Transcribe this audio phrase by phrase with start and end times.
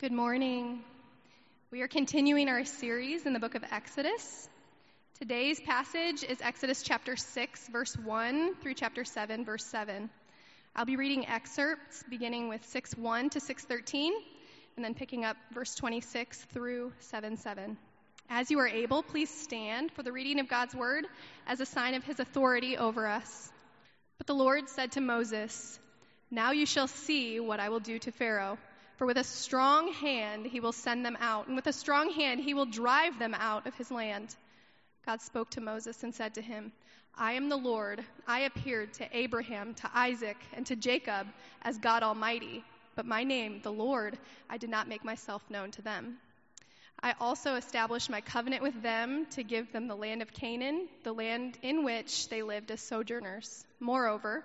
[0.00, 0.80] Good morning.
[1.70, 4.48] We are continuing our series in the book of Exodus.
[5.18, 10.08] Today's passage is Exodus chapter 6, verse 1 through chapter 7, verse 7.
[10.74, 14.14] I'll be reading excerpts beginning with 6 1 to 6 13,
[14.76, 17.76] and then picking up verse 26 through 7 7.
[18.30, 21.04] As you are able, please stand for the reading of God's word
[21.46, 23.52] as a sign of his authority over us.
[24.16, 25.78] But the Lord said to Moses,
[26.30, 28.56] Now you shall see what I will do to Pharaoh
[29.00, 32.38] for with a strong hand he will send them out, and with a strong hand
[32.38, 34.36] he will drive them out of his land.
[35.06, 36.70] God spoke to Moses and said to him,
[37.16, 38.04] I am the Lord.
[38.26, 41.26] I appeared to Abraham, to Isaac, and to Jacob
[41.62, 42.62] as God Almighty,
[42.94, 44.18] but my name, the Lord,
[44.50, 46.18] I did not make myself known to them.
[47.02, 51.14] I also established my covenant with them to give them the land of Canaan, the
[51.14, 53.64] land in which they lived as sojourners.
[53.80, 54.44] Moreover,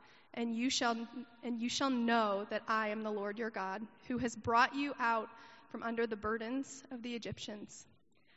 [0.33, 0.95] and you shall
[1.43, 4.93] and you shall know that I am the Lord your God, who has brought you
[4.99, 5.29] out
[5.71, 7.85] from under the burdens of the Egyptians.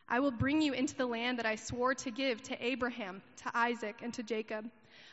[0.08, 3.50] I will bring you into the land that I swore to give to Abraham, to
[3.54, 4.70] Isaac, and to Jacob.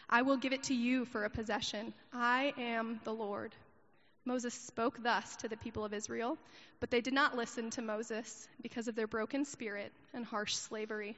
[0.09, 1.93] I will give it to you for a possession.
[2.11, 3.55] I am the Lord.
[4.25, 6.37] Moses spoke thus to the people of Israel,
[6.79, 11.17] but they did not listen to Moses because of their broken spirit and harsh slavery.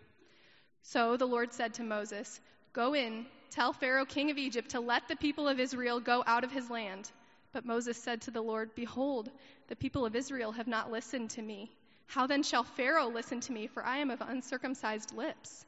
[0.84, 2.40] So the Lord said to Moses,
[2.72, 6.44] Go in, tell Pharaoh, king of Egypt, to let the people of Israel go out
[6.44, 7.12] of his land.
[7.52, 9.30] But Moses said to the Lord, Behold,
[9.68, 11.72] the people of Israel have not listened to me.
[12.08, 15.66] How then shall Pharaoh listen to me, for I am of uncircumcised lips?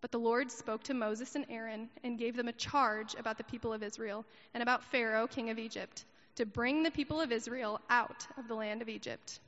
[0.00, 3.44] But the Lord spoke to Moses and Aaron and gave them a charge about the
[3.44, 7.80] people of Israel and about Pharaoh, king of Egypt, to bring the people of Israel
[7.90, 9.38] out of the land of Egypt.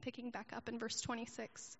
[0.00, 1.76] Picking back up in verse 26.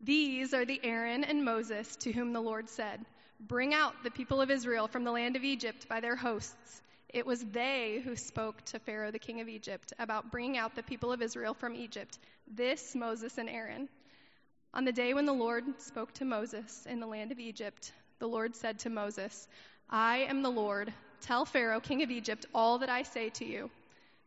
[0.00, 3.04] These are the Aaron and Moses to whom the Lord said,
[3.40, 6.82] Bring out the people of Israel from the land of Egypt by their hosts.
[7.08, 10.82] It was they who spoke to Pharaoh, the king of Egypt, about bringing out the
[10.82, 12.18] people of Israel from Egypt.
[12.46, 13.88] This Moses and Aaron.
[14.74, 18.28] On the day when the Lord spoke to Moses in the land of Egypt, the
[18.28, 19.48] Lord said to Moses,
[19.88, 20.92] I am the Lord.
[21.22, 23.70] Tell Pharaoh, king of Egypt, all that I say to you.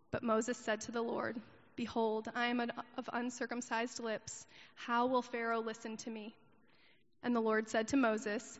[0.10, 1.40] But Moses said to the Lord,
[1.76, 4.46] Behold, I am of uncircumcised lips.
[4.76, 6.34] How will Pharaoh listen to me?
[7.24, 8.60] And the Lord said to Moses,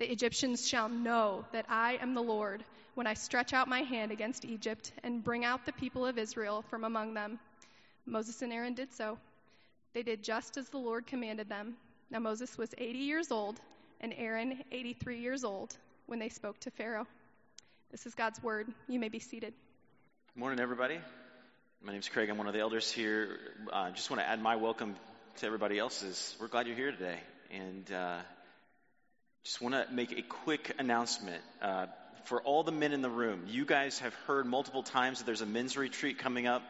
[0.00, 4.10] The Egyptians shall know that I am the Lord when I stretch out my hand
[4.10, 7.38] against Egypt and bring out the people of Israel from among them.
[8.06, 9.18] Moses and Aaron did so.
[9.92, 11.74] They did just as the Lord commanded them.
[12.10, 13.60] Now Moses was 80 years old
[14.00, 17.06] and Aaron 83 years old when they spoke to Pharaoh.
[17.90, 18.68] This is God's word.
[18.88, 19.52] You may be seated.
[20.32, 20.98] Good morning, everybody.
[21.82, 22.30] My name is Craig.
[22.30, 23.38] I'm one of the elders here.
[23.70, 24.96] I uh, just want to add my welcome
[25.40, 26.34] to everybody else's.
[26.40, 27.18] We're glad you're here today.
[27.50, 28.20] And uh,
[29.44, 31.42] just want to make a quick announcement.
[31.62, 31.86] Uh,
[32.24, 35.40] for all the men in the room, you guys have heard multiple times that there's
[35.40, 36.62] a men's retreat coming up.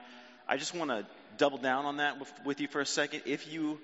[0.48, 1.04] I just want to
[1.36, 3.22] double down on that with, with you for a second.
[3.26, 3.80] If you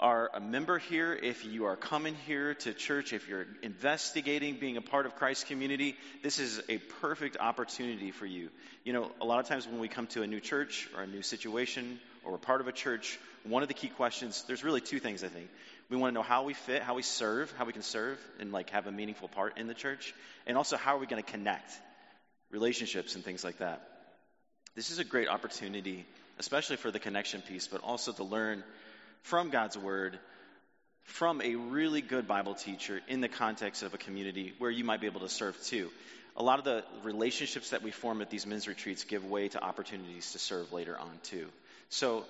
[0.00, 4.76] are a member here, if you are coming here to church, if you're investigating being
[4.76, 8.48] a part of Christ's community, this is a perfect opportunity for you.
[8.82, 11.06] You know, a lot of times when we come to a new church or a
[11.06, 14.80] new situation or we're part of a church, one of the key questions, there's really
[14.80, 15.48] two things I think.
[15.94, 18.50] We want to know how we fit, how we serve, how we can serve and
[18.50, 20.12] like have a meaningful part in the church,
[20.44, 21.70] and also how are we going to connect
[22.50, 23.80] relationships and things like that.
[24.74, 26.04] This is a great opportunity,
[26.40, 28.64] especially for the connection piece, but also to learn
[29.22, 30.18] from God's word
[31.04, 35.00] from a really good Bible teacher in the context of a community where you might
[35.00, 35.90] be able to serve too.
[36.36, 39.62] A lot of the relationships that we form at these men's retreats give way to
[39.62, 41.46] opportunities to serve later on too.
[41.88, 42.24] So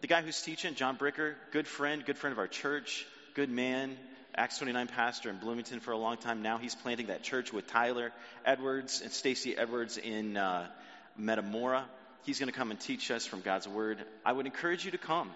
[0.00, 3.96] the guy who's teaching, John Bricker, good friend, good friend of our church, good man,
[4.34, 6.42] Acts 29 pastor in Bloomington for a long time.
[6.42, 8.12] Now he's planting that church with Tyler
[8.44, 10.68] Edwards and Stacy Edwards in uh,
[11.16, 11.84] Metamora.
[12.24, 13.98] He's going to come and teach us from God's Word.
[14.24, 15.30] I would encourage you to come.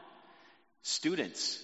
[0.82, 1.60] Students,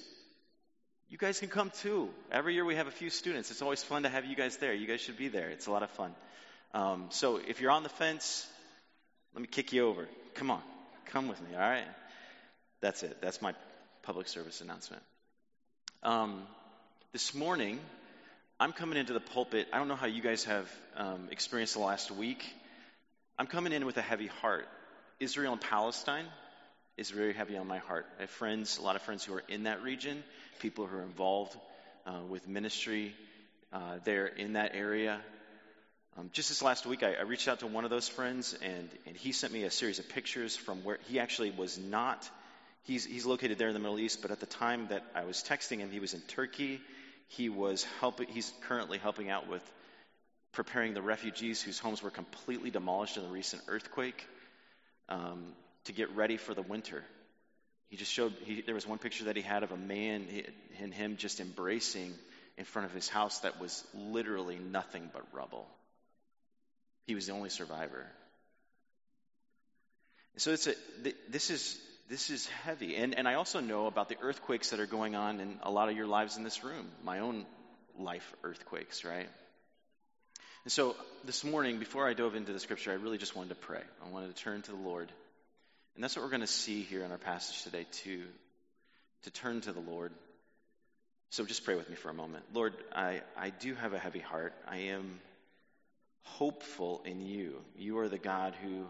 [1.09, 2.09] you guys can come too.
[2.33, 3.51] Every year we have a few students.
[3.51, 4.75] It's always fun to have you guys there.
[4.75, 5.49] You guys should be there.
[5.51, 6.15] It's a lot of fun.
[6.75, 8.47] Um, so if you're on the fence,
[9.35, 10.09] let me kick you over.
[10.35, 10.63] Come on,
[11.07, 11.55] come with me.
[11.55, 11.87] All right.
[12.81, 13.21] That's it.
[13.21, 13.55] That's my
[14.03, 15.03] public service announcement.
[16.05, 16.43] Um,
[17.13, 17.81] this morning,
[18.61, 19.67] I'm coming into the pulpit.
[19.73, 22.45] I don't know how you guys have um, experienced the last week.
[23.37, 24.69] I'm coming in with a heavy heart.
[25.19, 26.27] Israel and Palestine
[26.97, 28.07] is very heavy on my heart.
[28.19, 30.23] I have friends, a lot of friends who are in that region,
[30.61, 31.57] people who are involved
[32.07, 33.13] uh, with ministry
[33.73, 35.21] uh, there in that area.
[36.17, 38.89] Um, just this last week, I, I, reached out to one of those friends, and,
[39.07, 42.29] and he sent me a series of pictures from where he actually was not.
[42.85, 45.45] He's, he's located there in the Middle East, but at the time that I was
[45.47, 46.81] texting him, he was in Turkey.
[47.29, 48.29] He was helping.
[48.29, 49.63] He's currently helping out with
[50.53, 54.27] preparing the refugees whose homes were completely demolished in the recent earthquake
[55.09, 55.45] um,
[55.85, 57.05] to get ready for the winter.
[57.91, 58.33] He just showed.
[58.45, 60.27] He, there was one picture that he had of a man
[60.81, 62.15] and him just embracing
[62.57, 65.67] in front of his house that was literally nothing but rubble.
[67.07, 68.07] He was the only survivor.
[70.37, 70.75] So it's a,
[71.31, 74.87] this is this is heavy, and and I also know about the earthquakes that are
[74.87, 76.89] going on in a lot of your lives in this room.
[77.05, 77.45] My own
[77.99, 79.29] life earthquakes, right?
[80.65, 83.55] And so this morning, before I dove into the scripture, I really just wanted to
[83.57, 83.83] pray.
[84.05, 85.13] I wanted to turn to the Lord,
[85.95, 88.25] and that's what we're going to see here in our passage today too.
[89.25, 90.13] To turn to the Lord.
[91.31, 92.45] So just pray with me for a moment.
[92.55, 94.55] Lord, I, I do have a heavy heart.
[94.67, 95.21] I am
[96.23, 97.57] hopeful in you.
[97.77, 98.87] You are the God who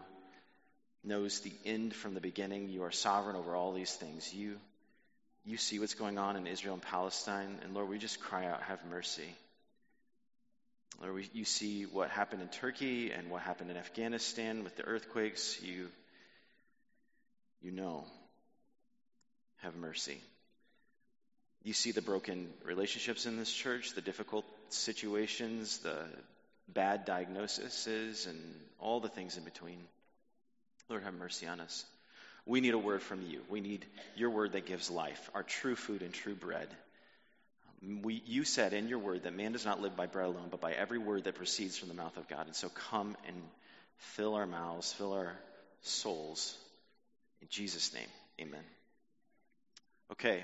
[1.03, 2.69] knows the end from the beginning.
[2.69, 4.33] You are sovereign over all these things.
[4.33, 4.57] You,
[5.45, 7.59] you see what's going on in Israel and Palestine.
[7.63, 9.35] And Lord, we just cry out, have mercy.
[11.01, 14.83] Lord, we, you see what happened in Turkey and what happened in Afghanistan with the
[14.83, 15.61] earthquakes.
[15.61, 15.87] You,
[17.61, 18.05] you know.
[19.63, 20.17] Have mercy.
[21.63, 26.05] You see the broken relationships in this church, the difficult situations, the
[26.69, 28.39] bad diagnoses, and
[28.79, 29.79] all the things in between.
[30.89, 31.85] Lord, have mercy on us.
[32.45, 33.41] We need a word from you.
[33.49, 36.67] We need your word that gives life, our true food and true bread.
[38.01, 40.59] We, you said in your word that man does not live by bread alone, but
[40.59, 42.47] by every word that proceeds from the mouth of God.
[42.47, 43.35] And so come and
[43.97, 45.33] fill our mouths, fill our
[45.83, 46.57] souls.
[47.41, 48.07] In Jesus' name,
[48.41, 48.63] amen.
[50.11, 50.43] Okay,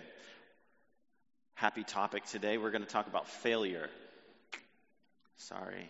[1.55, 2.57] happy topic today.
[2.57, 3.89] We're going to talk about failure.
[5.37, 5.89] Sorry.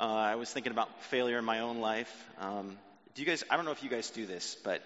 [0.00, 2.10] Uh, I was thinking about failure in my own life.
[2.40, 2.78] Um,
[3.14, 3.44] do you guys?
[3.50, 4.80] I don't know if you guys do this, but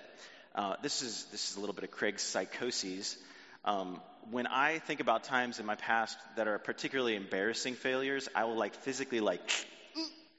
[0.56, 3.16] uh, this is this is a little bit of Craig's psychoses.
[3.64, 4.00] Um,
[4.32, 8.56] when I think about times in my past that are particularly embarrassing failures, I will
[8.56, 9.40] like physically like,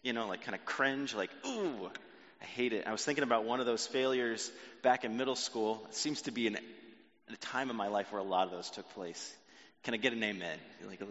[0.04, 1.90] you know, like kind of cringe, like ooh,
[2.42, 2.86] I hate it.
[2.86, 4.52] I was thinking about one of those failures
[4.82, 5.86] back in middle school.
[5.88, 6.58] It seems to be an,
[7.32, 9.34] a time in my life where a lot of those took place.
[9.84, 10.58] Can I get an amen?
[10.86, 11.06] Like, a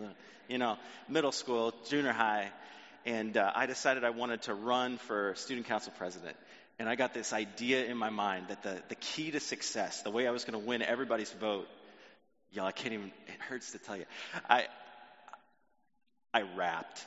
[0.48, 0.76] you know,
[1.08, 2.50] middle school, junior high
[3.06, 6.36] and uh, I decided I wanted to run for student council president.
[6.78, 10.10] And I got this idea in my mind that the, the key to success, the
[10.10, 11.68] way I was going to win everybody's vote,
[12.52, 14.06] y'all, I can't even, it hurts to tell you.
[14.48, 14.66] I,
[16.32, 17.06] I rapped.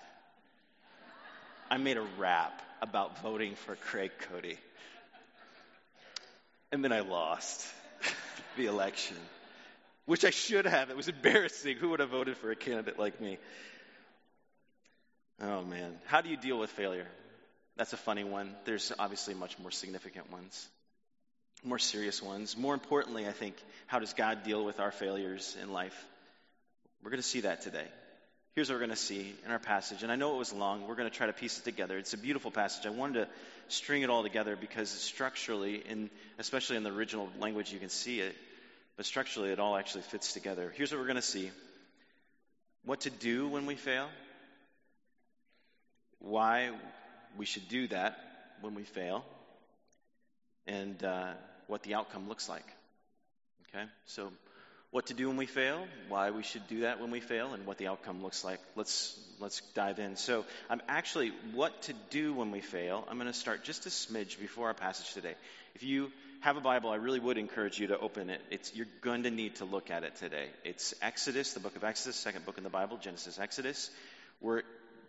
[1.69, 4.57] I made a rap about voting for Craig Coady.
[6.71, 7.65] And then I lost
[8.57, 9.17] the election,
[10.05, 10.89] which I should have.
[10.89, 11.77] It was embarrassing.
[11.77, 13.37] Who would have voted for a candidate like me?
[15.41, 15.95] Oh, man.
[16.05, 17.07] How do you deal with failure?
[17.75, 18.55] That's a funny one.
[18.65, 20.67] There's obviously much more significant ones,
[21.63, 22.57] more serious ones.
[22.57, 26.05] More importantly, I think, how does God deal with our failures in life?
[27.03, 27.85] We're going to see that today.
[28.55, 30.01] Here's what we're going to see in our passage.
[30.01, 30.87] And I know it was long.
[30.87, 31.99] We're going to try to piece it together.
[31.99, 32.87] It's a beautiful passage.
[32.87, 33.27] I wanted to
[33.67, 38.19] string it all together because structurally, and especially in the original language, you can see
[38.19, 38.35] it.
[38.95, 40.73] But structurally, it all actually fits together.
[40.75, 41.51] Here's what we're going to see
[42.83, 44.07] what to do when we fail,
[46.19, 46.71] why
[47.37, 48.17] we should do that
[48.61, 49.23] when we fail,
[50.65, 51.33] and uh,
[51.67, 52.65] what the outcome looks like.
[53.69, 53.85] Okay?
[54.05, 54.31] So,
[54.91, 57.65] what to do when we fail, why we should do that when we fail, and
[57.65, 58.59] what the outcome looks like.
[58.75, 60.15] Let's let's dive in.
[60.15, 63.05] So, I'm actually what to do when we fail.
[63.09, 65.35] I'm going to start just a smidge before our passage today.
[65.75, 68.41] If you have a Bible, I really would encourage you to open it.
[68.51, 70.47] It's, you're going to need to look at it today.
[70.63, 73.89] It's Exodus, the book of Exodus, second book in the Bible, Genesis, Exodus.
[74.39, 74.61] We're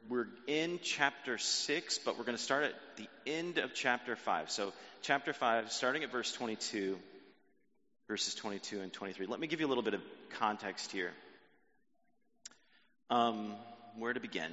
[0.09, 4.51] we're in chapter 6, but we're going to start at the end of chapter 5.
[4.51, 4.73] So,
[5.03, 6.99] chapter 5, starting at verse 22,
[8.09, 9.27] verses 22 and 23.
[9.27, 10.01] Let me give you a little bit of
[10.39, 11.13] context here.
[13.11, 13.55] Um,
[13.99, 14.51] where to begin?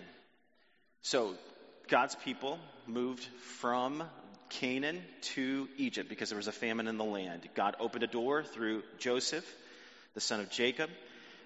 [1.01, 1.35] So,
[1.87, 3.23] God's people moved
[3.59, 4.03] from
[4.49, 5.01] Canaan
[5.33, 7.47] to Egypt because there was a famine in the land.
[7.55, 9.45] God opened a door through Joseph
[10.15, 10.89] the son of Jacob,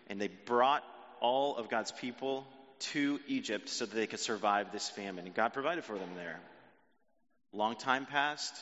[0.07, 0.83] and they brought
[1.19, 2.47] all of God's people
[2.79, 5.25] to Egypt so that they could survive this famine.
[5.25, 6.39] And God provided for them there.
[7.51, 8.53] Long time passed,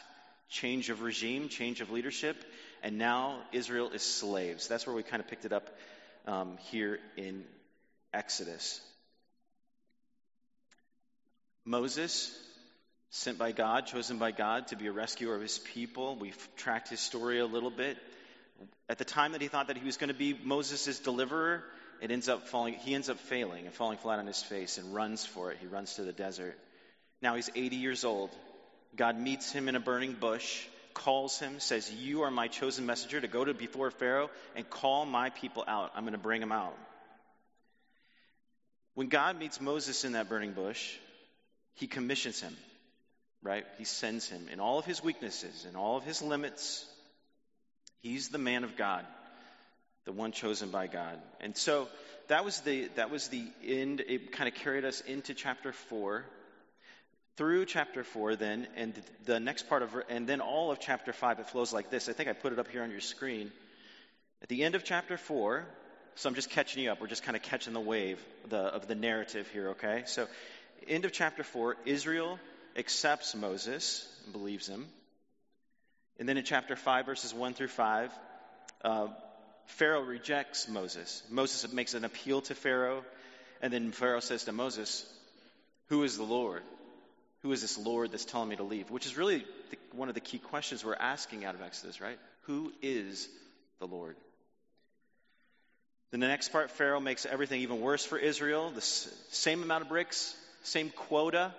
[0.50, 2.38] change of regime, change of leadership,
[2.84, 4.68] and now Israel is slaves.
[4.68, 5.70] That's where we kind of picked it up
[6.26, 7.44] um, here in
[8.14, 8.82] Exodus.
[11.66, 12.34] Moses,
[13.10, 16.16] sent by God, chosen by God to be a rescuer of his people.
[16.16, 17.98] We've tracked his story a little bit.
[18.90, 21.64] At the time that he thought that he was going to be Moses' deliverer,
[22.02, 24.94] it ends up falling, he ends up failing and falling flat on his face and
[24.94, 25.58] runs for it.
[25.60, 26.58] He runs to the desert.
[27.22, 28.30] Now he's 80 years old.
[28.96, 33.22] God meets him in a burning bush, calls him, says, You are my chosen messenger
[33.22, 35.92] to go to before Pharaoh and call my people out.
[35.96, 36.78] I'm going to bring them out.
[38.96, 40.96] When God meets Moses in that burning bush,
[41.76, 42.56] he commissions him,
[43.44, 43.66] right?
[43.78, 46.84] He sends him in all of his weaknesses, in all of his limits.
[48.02, 49.06] He's the man of God,
[50.08, 51.20] the one chosen by God.
[51.42, 51.90] And so
[52.30, 54.02] that was the that was the end.
[54.08, 56.26] It kind of carried us into chapter four,
[57.36, 58.94] through chapter four, then, and
[59.26, 61.40] the next part of and then all of chapter five.
[61.40, 62.08] It flows like this.
[62.08, 63.52] I think I put it up here on your screen.
[64.42, 65.66] At the end of chapter four,
[66.16, 67.02] so I'm just catching you up.
[67.02, 70.04] We're just kind of catching the wave the, of the narrative here, okay?
[70.06, 70.28] So
[70.88, 72.40] end of chapter 4, Israel
[72.76, 74.88] accepts Moses and believes him.
[76.18, 78.12] And then in chapter 5, verses 1 through 5,
[78.84, 79.08] uh,
[79.68, 81.22] Pharaoh rejects Moses.
[81.30, 83.04] Moses makes an appeal to Pharaoh,
[83.62, 85.06] and then Pharaoh says to Moses,
[85.90, 86.64] Who is the Lord?
[87.44, 88.90] Who is this Lord that's telling me to leave?
[88.90, 92.18] Which is really the, one of the key questions we're asking out of Exodus, right?
[92.44, 93.30] Who is
[93.80, 94.16] the Lord?
[96.12, 98.72] Then the next part, Pharaoh makes everything even worse for Israel.
[98.72, 101.54] The same amount of bricks, same quota,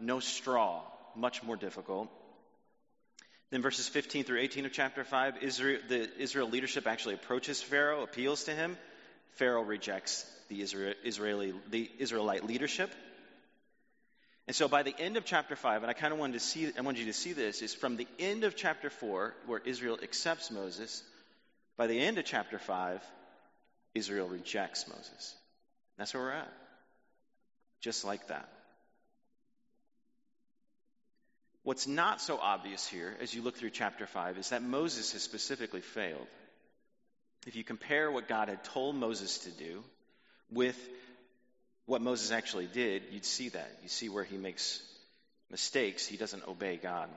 [0.00, 0.80] no straw.
[1.14, 2.08] Much more difficult.
[3.52, 8.02] Then verses 15 through 18 of chapter 5, Israel, the Israel leadership actually approaches Pharaoh,
[8.02, 8.78] appeals to him.
[9.32, 12.90] Pharaoh rejects the Israel, Israeli, the Israelite leadership.
[14.46, 16.72] And so by the end of chapter 5, and I kind of wanted to see,
[16.78, 19.98] I wanted you to see this, is from the end of chapter 4, where Israel
[20.02, 21.02] accepts Moses,
[21.76, 23.02] by the end of chapter 5,
[23.94, 25.34] Israel rejects Moses.
[25.98, 26.52] That's where we're at.
[27.82, 28.48] Just like that.
[31.64, 35.22] What's not so obvious here, as you look through chapter 5, is that Moses has
[35.22, 36.26] specifically failed.
[37.46, 39.84] If you compare what God had told Moses to do
[40.50, 40.78] with
[41.86, 43.78] what Moses actually did, you'd see that.
[43.82, 44.82] You see where he makes
[45.50, 47.08] mistakes, he doesn't obey God.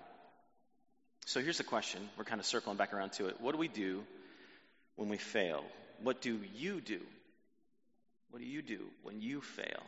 [1.26, 2.08] So here's the question.
[2.18, 3.42] We're kind of circling back around to it.
[3.42, 4.04] What do we do
[4.96, 5.64] when we fail?
[6.04, 7.00] What do you do?
[8.30, 9.82] What do you do when you fail?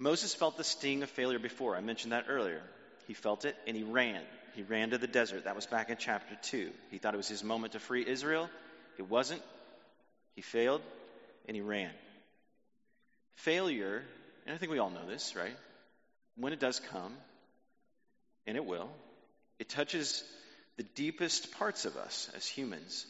[0.00, 1.76] Moses felt the sting of failure before.
[1.76, 2.62] I mentioned that earlier.
[3.06, 4.22] He felt it and he ran.
[4.54, 5.44] He ran to the desert.
[5.44, 6.70] That was back in chapter 2.
[6.90, 8.48] He thought it was his moment to free Israel.
[8.96, 9.42] It wasn't.
[10.34, 10.80] He failed
[11.46, 11.90] and he ran.
[13.34, 14.02] Failure,
[14.46, 15.54] and I think we all know this, right?
[16.36, 17.12] When it does come,
[18.46, 18.88] and it will,
[19.58, 20.24] it touches
[20.78, 23.06] the deepest parts of us as humans.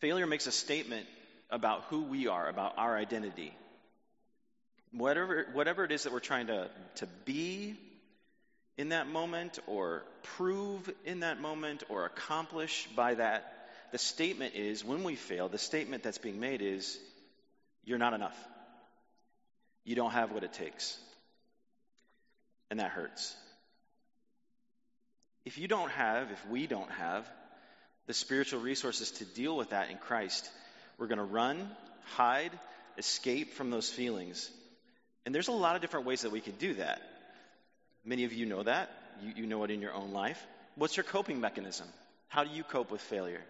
[0.00, 1.06] Failure makes a statement
[1.50, 3.54] about who we are, about our identity.
[4.92, 7.76] Whatever, whatever it is that we're trying to, to be
[8.78, 13.52] in that moment, or prove in that moment, or accomplish by that,
[13.92, 16.98] the statement is when we fail, the statement that's being made is,
[17.84, 18.36] you're not enough.
[19.84, 20.98] You don't have what it takes.
[22.70, 23.34] And that hurts.
[25.44, 27.26] If you don't have, if we don't have,
[28.06, 30.50] the spiritual resources to deal with that in Christ,
[30.98, 31.70] we're going to run,
[32.16, 32.52] hide,
[32.98, 34.50] escape from those feelings.
[35.26, 37.02] And there's a lot of different ways that we can do that.
[38.04, 38.88] Many of you know that.
[39.22, 40.40] You, you know it in your own life.
[40.76, 41.88] What's your coping mechanism?
[42.28, 43.40] How do you cope with failure?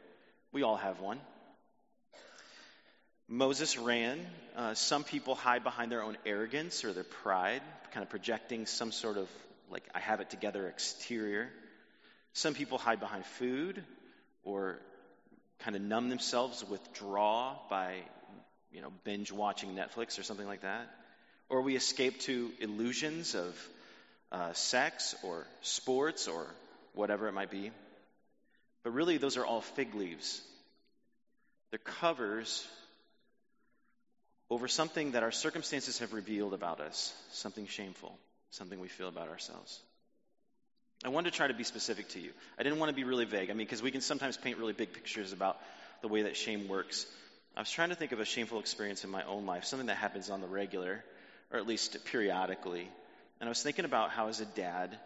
[0.52, 1.20] We all have one.
[3.28, 4.24] Moses ran.
[4.56, 7.60] Uh, some people hide behind their own arrogance or their pride,
[7.92, 9.28] kind of projecting some sort of,
[9.70, 11.50] like, I have it together exterior.
[12.32, 13.84] Some people hide behind food
[14.44, 14.78] or
[15.58, 17.96] kind of numb themselves, withdraw by,
[18.72, 20.88] you know, binge watching Netflix or something like that.
[21.48, 23.68] Or we escape to illusions of
[24.32, 26.46] uh, sex or sports or
[26.94, 27.70] whatever it might be.
[28.82, 30.40] But really, those are all fig leaves.
[31.70, 32.66] They're covers
[34.48, 38.16] over something that our circumstances have revealed about us, something shameful,
[38.50, 39.80] something we feel about ourselves.
[41.04, 42.30] I wanted to try to be specific to you.
[42.58, 43.50] I didn't want to be really vague.
[43.50, 45.58] I mean, because we can sometimes paint really big pictures about
[46.00, 47.06] the way that shame works.
[47.56, 49.96] I was trying to think of a shameful experience in my own life, something that
[49.96, 51.04] happens on the regular,
[51.52, 52.88] or at least periodically.
[53.40, 54.96] And I was thinking about how, as a dad,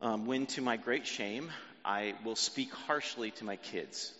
[0.00, 1.50] um, when to my great shame,
[1.84, 4.12] I will speak harshly to my kids.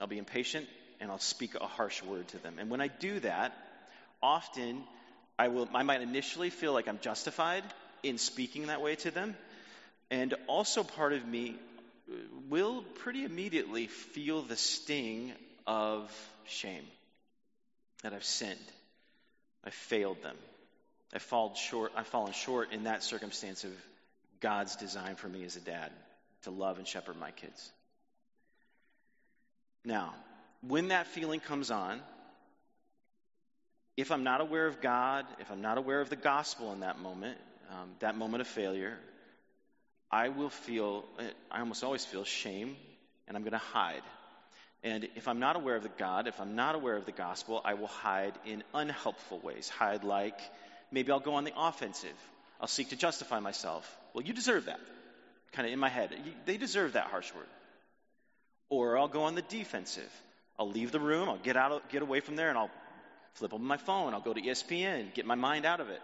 [0.00, 0.66] I'll be impatient
[1.00, 2.58] and I'll speak a harsh word to them.
[2.58, 3.52] And when I do that,
[4.22, 4.84] often
[5.38, 7.64] I will I might initially feel like I'm justified
[8.02, 9.36] in speaking that way to them.
[10.10, 11.56] And also part of me
[12.48, 15.32] will pretty immediately feel the sting
[15.66, 16.12] of
[16.46, 16.84] shame
[18.02, 18.58] that I've sinned.
[19.64, 20.36] I failed them.
[21.14, 23.72] I've fallen short, I've fallen short in that circumstance of
[24.40, 25.92] God's design for me as a dad
[26.44, 27.70] to love and shepherd my kids.
[29.84, 30.14] Now,
[30.66, 32.00] when that feeling comes on,
[33.96, 36.98] if I'm not aware of God, if I'm not aware of the gospel in that
[36.98, 37.36] moment,
[37.70, 38.96] um, that moment of failure,
[40.10, 41.04] I will feel,
[41.50, 42.76] I almost always feel shame,
[43.26, 44.02] and I'm going to hide.
[44.84, 47.60] And if I'm not aware of the God, if I'm not aware of the gospel,
[47.64, 49.68] I will hide in unhelpful ways.
[49.68, 50.38] Hide like
[50.90, 52.16] maybe I'll go on the offensive.
[52.60, 53.96] I'll seek to justify myself.
[54.12, 54.80] Well, you deserve that.
[55.52, 56.10] Kind of in my head.
[56.46, 57.46] They deserve that harsh word.
[58.70, 60.10] Or I'll go on the defensive.
[60.58, 62.70] I'll leave the room, I'll get out, get away from there, and I'll
[63.34, 64.14] flip open my phone.
[64.14, 66.00] I'll go to ESPN, get my mind out of it.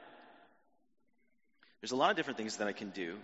[1.80, 3.16] There's a lot of different things that I can do.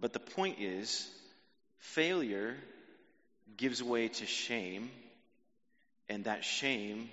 [0.00, 1.08] But the point is,
[1.78, 2.56] failure
[3.62, 4.90] gives way to shame,
[6.08, 7.08] and that shame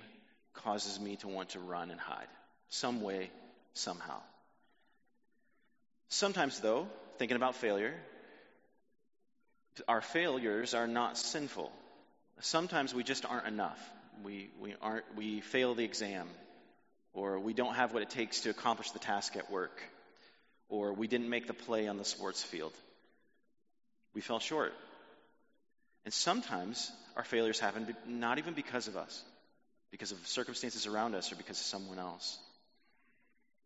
[0.52, 2.26] causes me to want to run and hide.
[2.70, 3.30] Some way,
[3.74, 4.18] somehow.
[6.08, 6.88] Sometimes, though,
[7.18, 7.94] thinking about failure,
[9.86, 11.70] our failures are not sinful.
[12.40, 13.80] Sometimes we just aren't enough.
[14.24, 16.26] We, we, aren't, we fail the exam,
[17.14, 19.80] or we don't have what it takes to accomplish the task at work,
[20.68, 22.72] or we didn't make the play on the sports field.
[24.14, 24.72] We fell short.
[26.04, 29.22] And sometimes our failures happen not even because of us,
[29.90, 32.38] because of circumstances around us or because of someone else.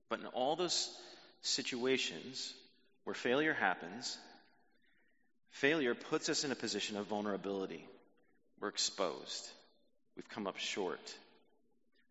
[0.09, 0.91] But in all those
[1.43, 2.53] situations
[3.05, 4.19] where failure happens,
[5.51, 7.87] failure puts us in a position of vulnerability.
[8.61, 9.49] We're exposed.
[10.17, 11.15] We've come up short.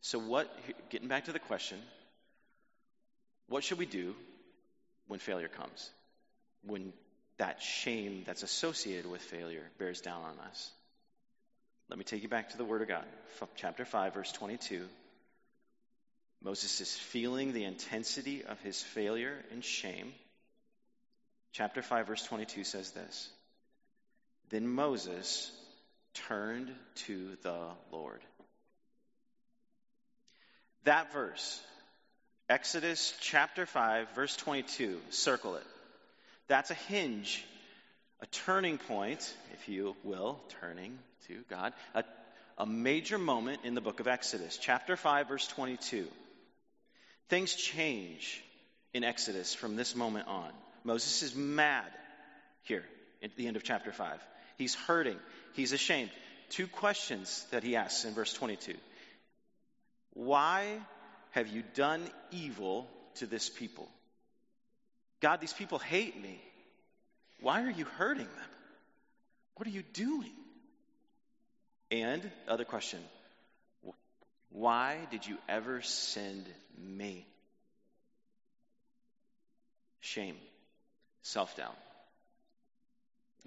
[0.01, 0.53] So, what,
[0.89, 1.77] getting back to the question,
[3.47, 4.15] what should we do
[5.07, 5.89] when failure comes?
[6.65, 6.93] When
[7.37, 10.71] that shame that's associated with failure bears down on us?
[11.89, 13.05] Let me take you back to the Word of God,
[13.55, 14.85] chapter 5, verse 22.
[16.43, 20.13] Moses is feeling the intensity of his failure and shame.
[21.53, 23.29] Chapter 5, verse 22 says this
[24.49, 25.51] Then Moses
[26.13, 26.71] turned
[27.07, 28.21] to the Lord.
[30.83, 31.61] That verse,
[32.49, 35.63] Exodus chapter 5, verse 22, circle it.
[36.47, 37.43] That's a hinge,
[38.21, 42.03] a turning point, if you will, turning to God, a,
[42.57, 44.57] a major moment in the book of Exodus.
[44.57, 46.07] Chapter 5, verse 22.
[47.29, 48.43] Things change
[48.93, 50.51] in Exodus from this moment on.
[50.83, 51.89] Moses is mad
[52.63, 52.83] here
[53.23, 54.19] at the end of chapter 5.
[54.57, 55.17] He's hurting.
[55.53, 56.11] He's ashamed.
[56.49, 58.75] Two questions that he asks in verse 22
[60.13, 60.79] Why
[61.31, 63.87] have you done evil to this people?
[65.23, 66.37] God, these people hate me.
[67.39, 68.49] Why are you hurting them?
[69.55, 70.33] What are you doing?
[71.91, 72.99] And, other question,
[74.49, 76.45] why did you ever send
[76.77, 77.25] me?
[80.01, 80.35] Shame,
[81.21, 81.77] self doubt.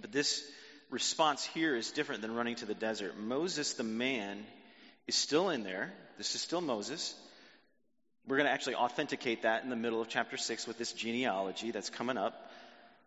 [0.01, 0.43] But this
[0.89, 3.19] response here is different than running to the desert.
[3.19, 4.43] Moses, the man,
[5.07, 5.93] is still in there.
[6.17, 7.15] This is still Moses.
[8.27, 11.71] We're going to actually authenticate that in the middle of chapter 6 with this genealogy
[11.71, 12.51] that's coming up.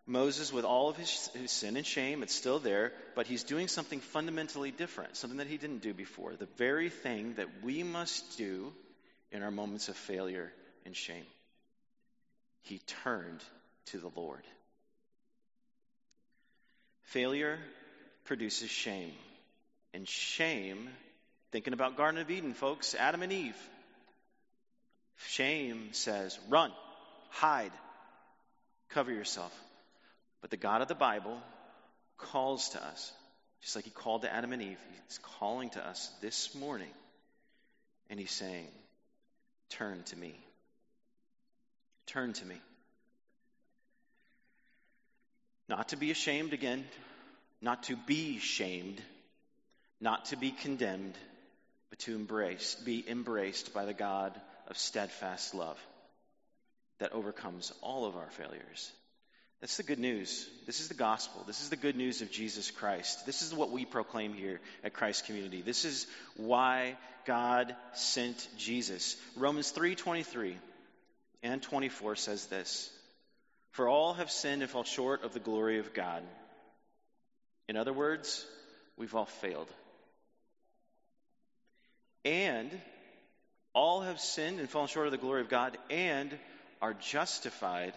[0.05, 3.67] Moses, with all of his, his, sin and shame, it's still there, but he's doing
[3.67, 6.35] something fundamentally different, something that he didn't do before.
[6.35, 8.73] The very thing that we must do
[9.31, 10.51] in our moments of failure
[10.85, 11.25] and shame.
[12.63, 13.43] He turned
[13.87, 14.43] to the Lord.
[17.03, 17.59] Failure
[18.25, 19.13] produces shame.
[19.93, 20.89] And shame,
[21.51, 23.57] thinking about Garden of Eden, folks, Adam and Eve.
[25.27, 26.71] Shame says, run,
[27.29, 27.71] hide,
[28.89, 29.53] cover yourself.
[30.41, 31.37] But the God of the Bible
[32.17, 33.11] calls to us,
[33.61, 34.79] just like He called to Adam and Eve.
[35.07, 36.91] He's calling to us this morning.
[38.09, 38.67] And He's saying,
[39.69, 40.33] Turn to me.
[42.07, 42.55] Turn to me.
[45.67, 46.85] Not to be ashamed again,
[47.61, 48.99] not to be shamed,
[50.01, 51.13] not to be condemned,
[51.91, 55.79] but to embrace, be embraced by the God of steadfast love
[56.99, 58.91] that overcomes all of our failures
[59.61, 60.49] that's the good news.
[60.65, 61.43] This is the gospel.
[61.45, 63.25] This is the good news of Jesus Christ.
[63.25, 65.61] This is what we proclaim here at Christ Community.
[65.61, 69.17] This is why God sent Jesus.
[69.35, 70.57] Romans 3:23
[71.43, 72.89] and 24 says this:
[73.71, 76.23] For all have sinned and fall short of the glory of God.
[77.67, 78.45] In other words,
[78.95, 79.69] we've all failed.
[82.23, 82.71] And
[83.73, 86.37] all have sinned and fallen short of the glory of God and
[86.81, 87.93] are justified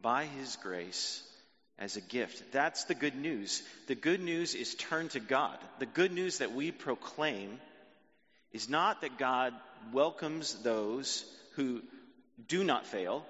[0.00, 1.22] by his grace
[1.78, 2.52] as a gift.
[2.52, 3.62] That's the good news.
[3.86, 5.58] The good news is turn to God.
[5.78, 7.60] The good news that we proclaim
[8.52, 9.54] is not that God
[9.92, 11.24] welcomes those
[11.56, 11.82] who
[12.48, 13.24] do not fail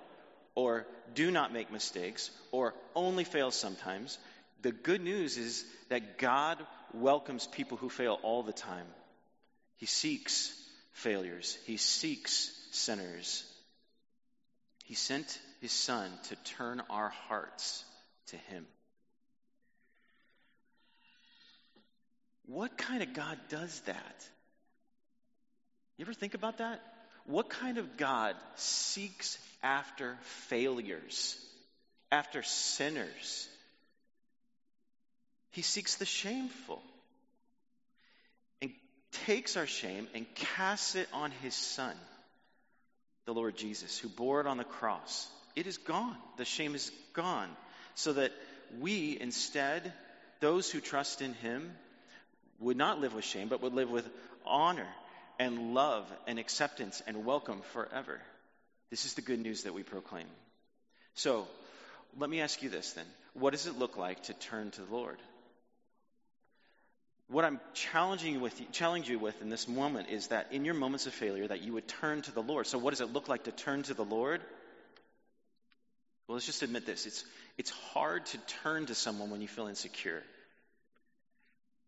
[0.54, 4.18] or do not make mistakes or only fail sometimes.
[4.62, 6.58] The good news is that God
[6.92, 8.86] welcomes people who fail all the time.
[9.76, 10.54] He seeks
[10.92, 13.44] failures, He seeks sinners.
[14.84, 17.84] He sent His Son to turn our hearts
[18.28, 18.66] to Him.
[22.46, 24.28] What kind of God does that?
[25.96, 26.80] You ever think about that?
[27.26, 31.38] What kind of God seeks after failures,
[32.10, 33.48] after sinners?
[35.50, 36.82] He seeks the shameful
[39.26, 41.94] takes our shame and casts it on his Son,
[43.26, 45.28] the Lord Jesus, who bore it on the cross.
[45.54, 46.16] It is gone.
[46.38, 47.48] The shame is gone.
[47.94, 48.32] So that
[48.80, 49.92] we, instead,
[50.40, 51.72] those who trust in him,
[52.58, 54.08] would not live with shame, but would live with
[54.46, 54.88] honor
[55.38, 58.20] and love and acceptance and welcome forever.
[58.90, 60.26] This is the good news that we proclaim.
[61.14, 61.46] So,
[62.18, 63.06] let me ask you this then.
[63.34, 65.18] What does it look like to turn to the Lord?
[67.28, 70.74] What I'm challenging you with, challenging you with in this moment is that in your
[70.74, 72.66] moments of failure, that you would turn to the Lord.
[72.66, 74.42] So, what does it look like to turn to the Lord?
[76.26, 77.06] Well, let's just admit this.
[77.06, 77.24] It's,
[77.58, 80.22] it's hard to turn to someone when you feel insecure.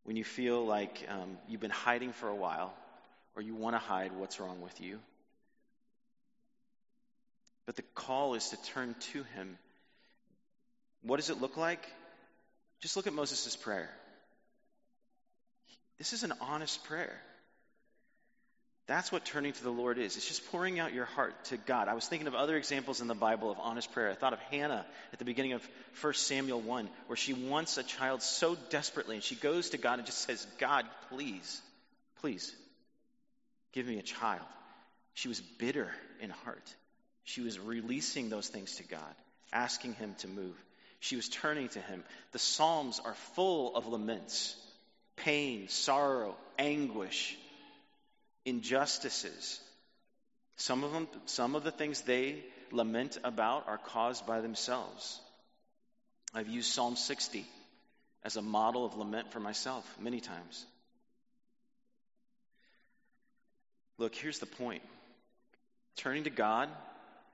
[0.04, 2.74] When you feel like um, you've been hiding for a while,
[3.36, 4.98] or you want to hide what's wrong with you.
[7.66, 9.58] But the call is to turn to Him.
[11.02, 11.84] What does it look like?
[12.80, 13.88] Just look at Moses' prayer.
[15.98, 17.20] This is an honest prayer.
[18.86, 20.16] That's what turning to the Lord is.
[20.16, 21.88] It's just pouring out your heart to God.
[21.88, 24.10] I was thinking of other examples in the Bible of honest prayer.
[24.10, 25.66] I thought of Hannah at the beginning of
[26.02, 29.98] 1 Samuel 1, where she wants a child so desperately, and she goes to God
[29.98, 31.62] and just says, God, please,
[32.20, 32.54] please,
[33.72, 34.44] give me a child.
[35.14, 36.74] She was bitter in heart.
[37.22, 39.14] She was releasing those things to God,
[39.50, 40.62] asking Him to move.
[41.00, 42.04] She was turning to Him.
[42.32, 44.56] The Psalms are full of laments
[45.16, 47.36] pain, sorrow, anguish,
[48.44, 49.60] injustices.
[50.56, 55.20] Some of them, some of the things they lament about are caused by themselves.
[56.34, 57.44] I've used Psalm 60
[58.24, 60.64] as a model of lament for myself many times.
[63.98, 64.82] Look, here's the point.
[65.96, 66.68] Turning to God,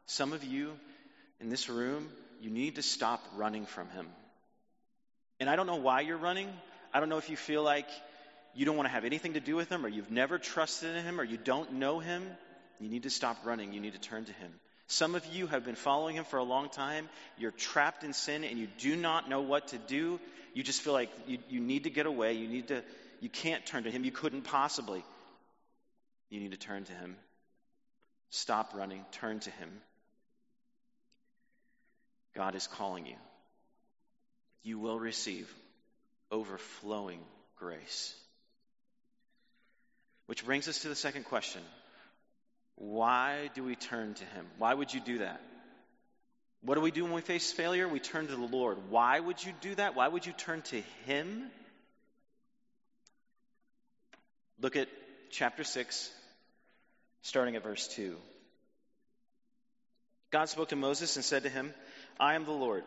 [0.06, 0.72] some of you
[1.40, 2.08] in this room,
[2.42, 4.06] you need to stop running from Him.
[5.38, 6.48] And I don't know why you're running.
[6.92, 7.88] I don't know if you feel like
[8.54, 11.04] you don't want to have anything to do with Him, or you've never trusted in
[11.04, 12.24] Him, or you don't know Him.
[12.80, 13.72] You need to stop running.
[13.72, 14.52] You need to turn to Him.
[14.86, 17.08] Some of you have been following Him for a long time.
[17.38, 20.18] You're trapped in sin and you do not know what to do.
[20.52, 22.32] You just feel like you, you need to get away.
[22.32, 22.82] You need to,
[23.20, 24.02] you can't turn to Him.
[24.02, 25.04] You couldn't possibly.
[26.28, 27.16] You need to turn to Him.
[28.30, 29.04] Stop running.
[29.12, 29.70] Turn to Him.
[32.34, 33.16] God is calling you.
[34.64, 35.52] You will receive
[36.30, 37.20] overflowing
[37.56, 38.14] grace.
[40.26, 41.62] Which brings us to the second question
[42.76, 44.46] Why do we turn to Him?
[44.58, 45.40] Why would you do that?
[46.62, 47.88] What do we do when we face failure?
[47.88, 48.78] We turn to the Lord.
[48.90, 49.94] Why would you do that?
[49.94, 51.50] Why would you turn to Him?
[54.60, 54.88] Look at
[55.30, 56.10] chapter 6,
[57.22, 58.14] starting at verse 2.
[60.30, 61.72] God spoke to Moses and said to him,
[62.18, 62.84] I am the Lord.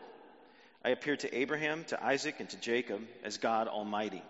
[0.84, 4.22] I appeared to Abraham, to Isaac, and to Jacob as God Almighty.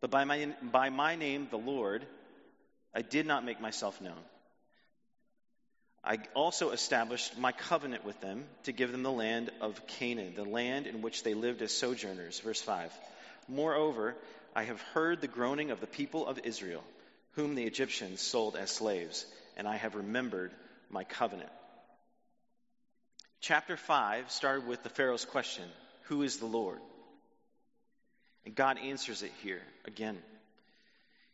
[0.00, 2.04] But by my, by my name, the Lord,
[2.94, 4.18] I did not make myself known.
[6.02, 10.44] I also established my covenant with them to give them the land of Canaan, the
[10.44, 12.40] land in which they lived as sojourners.
[12.40, 12.92] Verse 5.
[13.48, 14.14] Moreover,
[14.54, 16.84] I have heard the groaning of the people of Israel,
[17.32, 20.52] whom the Egyptians sold as slaves, and I have remembered
[20.90, 21.50] my covenant.
[23.46, 25.62] Chapter 5 started with the Pharaoh's question
[26.08, 26.80] Who is the Lord?
[28.44, 30.18] And God answers it here again.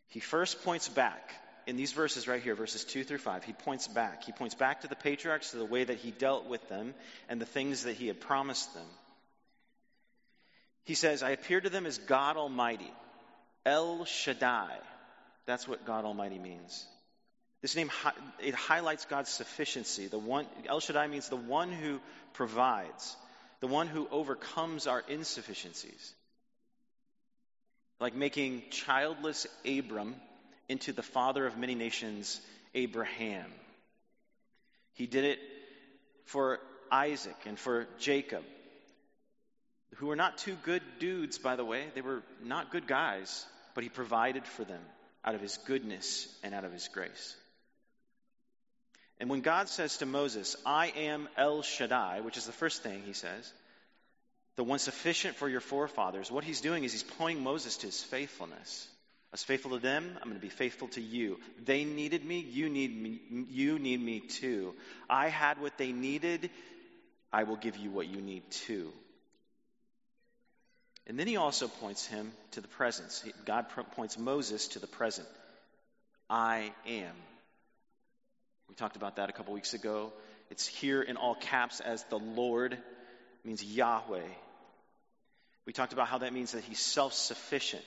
[0.09, 1.31] He first points back
[1.65, 3.43] in these verses right here, verses 2 through 5.
[3.45, 4.25] He points back.
[4.25, 6.93] He points back to the patriarchs, to the way that he dealt with them,
[7.29, 8.85] and the things that he had promised them.
[10.83, 12.93] He says, I appeared to them as God Almighty,
[13.65, 14.77] El Shaddai.
[15.47, 16.85] That's what God Almighty means.
[17.63, 17.89] This name
[18.39, 20.07] it highlights God's sufficiency.
[20.07, 22.01] The one El Shaddai means the one who
[22.33, 23.15] provides,
[23.61, 26.13] the one who overcomes our insufficiencies.
[28.01, 30.15] Like making childless Abram
[30.67, 32.41] into the father of many nations,
[32.75, 33.49] Abraham.
[34.95, 35.39] He did it
[36.25, 36.59] for
[36.91, 38.43] Isaac and for Jacob,
[39.95, 41.85] who were not two good dudes, by the way.
[41.95, 44.81] They were not good guys, but he provided for them
[45.23, 47.37] out of his goodness and out of his grace.
[49.19, 53.03] And when God says to Moses, I am El Shaddai, which is the first thing
[53.05, 53.53] he says,
[54.55, 58.03] the one sufficient for your forefathers, what he's doing is he's pointing Moses to his
[58.03, 58.87] faithfulness.
[59.31, 61.39] I was faithful to them, I'm going to be faithful to you.
[61.65, 64.75] They needed me, you need me, you need me too.
[65.09, 66.51] I had what they needed,
[67.31, 68.91] I will give you what you need too.
[71.07, 73.23] And then he also points him to the presence.
[73.45, 75.27] God points Moses to the present.
[76.29, 77.13] I am.
[78.73, 80.11] We talked about that a couple weeks ago.
[80.49, 82.75] It's here in all caps as the Lord,
[83.45, 84.25] means Yahweh.
[85.67, 87.85] We talked about how that means that he's self sufficient.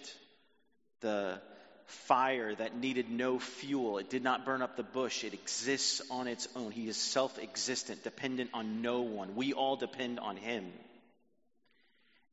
[1.01, 1.40] The
[1.87, 6.29] fire that needed no fuel, it did not burn up the bush, it exists on
[6.29, 6.70] its own.
[6.70, 9.35] He is self existent, dependent on no one.
[9.35, 10.70] We all depend on him.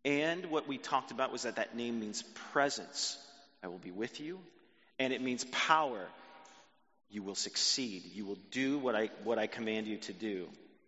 [0.05, 3.17] And what we talked about was that that name means presence.
[3.63, 4.37] I will be with you.
[4.99, 6.07] And it means power.
[7.13, 8.03] You will succeed.
[8.15, 10.47] You will do what I, what I command you to do.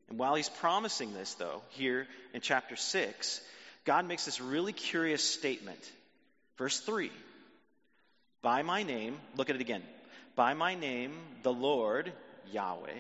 [0.10, 3.42] And while he's promising this, though, here in chapter 6,
[3.86, 5.80] God makes this really curious statement.
[6.58, 7.12] Verse 3
[8.42, 9.84] By my name, look at it again.
[10.36, 12.12] By my name, the Lord,
[12.52, 13.00] Yahweh,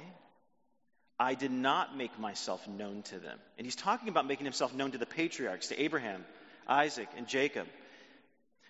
[1.19, 3.39] I did not make myself known to them.
[3.57, 6.23] And he's talking about making himself known to the patriarchs, to Abraham,
[6.67, 7.65] Isaac, and Jacob.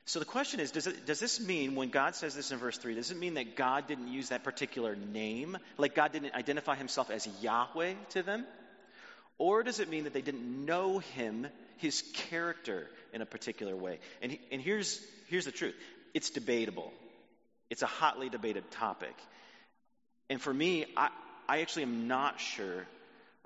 [0.06, 2.78] So the question is does, it, does this mean, when God says this in verse
[2.78, 5.58] 3, does it mean that God didn't use that particular name?
[5.78, 8.46] Like God didn't identify himself as Yahweh to them?
[9.38, 14.00] Or does it mean that they didn't know him, his character, in a particular way?
[14.22, 15.76] And, he, and here's, here's the truth
[16.14, 16.94] it's debatable,
[17.70, 19.16] it's a hotly debated topic.
[20.30, 21.10] And for me, I,
[21.48, 22.88] I actually am not sure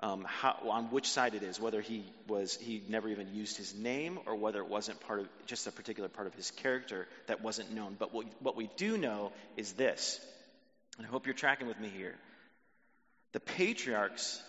[0.02, 3.74] um, how, on which side it is, whether he was he never even used his
[3.74, 7.42] name or whether it wasn't part of just a particular part of his character that
[7.42, 7.96] wasn't known.
[7.98, 10.18] But what, what we do know is this,
[10.96, 12.14] and I hope you're tracking with me here.
[13.32, 14.42] The patriarchs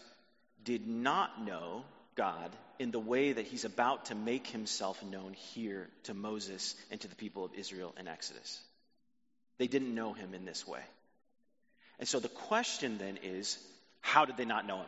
[0.64, 1.84] did not know
[2.16, 7.00] God in the way that he's about to make himself known here to Moses and
[7.02, 8.60] to the people of Israel in Exodus.
[9.58, 10.82] They didn't know him in this way.
[12.00, 13.60] And so the question then is
[14.00, 14.88] how did they not know him?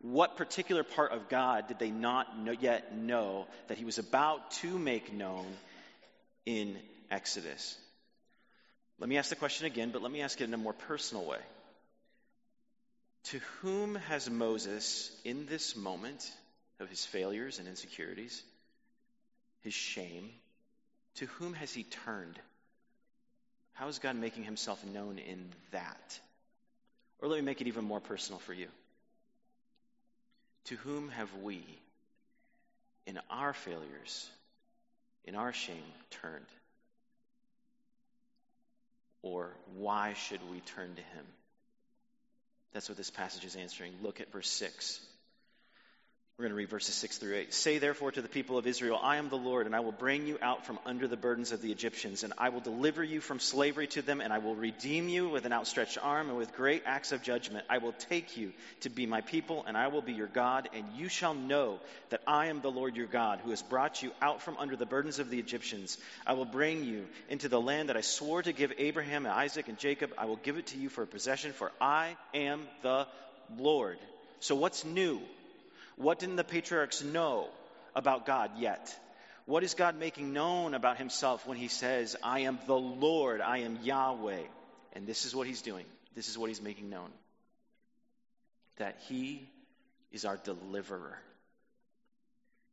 [0.00, 4.50] What particular part of God did they not know, yet know that he was about
[4.62, 5.46] to make known
[6.44, 6.76] in
[7.10, 7.76] Exodus?
[8.98, 11.24] Let me ask the question again, but let me ask it in a more personal
[11.24, 11.40] way.
[13.30, 16.30] To whom has Moses, in this moment
[16.78, 18.42] of his failures and insecurities,
[19.62, 20.30] his shame,
[21.16, 22.38] to whom has he turned?
[23.72, 26.20] How is God making himself known in that?
[27.20, 28.68] Or let me make it even more personal for you.
[30.66, 31.64] To whom have we,
[33.06, 34.28] in our failures,
[35.24, 35.76] in our shame,
[36.22, 36.46] turned?
[39.22, 41.24] Or why should we turn to him?
[42.72, 43.92] That's what this passage is answering.
[44.02, 45.00] Look at verse 6.
[46.38, 47.54] We're going to read verses 6 through 8.
[47.54, 50.26] Say therefore to the people of Israel, I am the Lord, and I will bring
[50.26, 53.40] you out from under the burdens of the Egyptians, and I will deliver you from
[53.40, 56.82] slavery to them, and I will redeem you with an outstretched arm and with great
[56.84, 57.64] acts of judgment.
[57.70, 60.84] I will take you to be my people, and I will be your God, and
[60.94, 64.42] you shall know that I am the Lord your God, who has brought you out
[64.42, 65.96] from under the burdens of the Egyptians.
[66.26, 69.68] I will bring you into the land that I swore to give Abraham and Isaac
[69.68, 70.10] and Jacob.
[70.18, 73.06] I will give it to you for a possession, for I am the
[73.56, 73.96] Lord.
[74.40, 75.22] So what's new?
[75.96, 77.48] What didn't the patriarchs know
[77.94, 78.94] about God yet?
[79.46, 83.58] What is God making known about himself when he says, I am the Lord, I
[83.58, 84.42] am Yahweh?
[84.92, 85.84] And this is what he's doing.
[86.14, 87.10] This is what he's making known
[88.76, 89.48] that he
[90.12, 91.18] is our deliverer,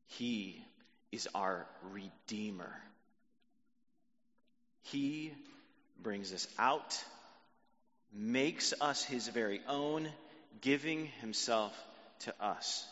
[0.08, 0.64] he
[1.12, 2.72] is our redeemer.
[4.88, 5.32] He
[6.02, 7.02] brings us out,
[8.12, 10.10] makes us his very own,
[10.60, 11.74] giving himself
[12.22, 12.86] to us.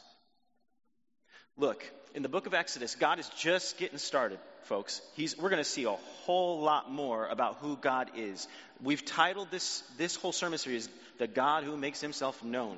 [1.62, 5.00] Look, in the book of Exodus, God is just getting started, folks.
[5.14, 8.48] He's, we're going to see a whole lot more about who God is.
[8.82, 12.78] We've titled this, this whole sermon series, The God Who Makes Himself Known.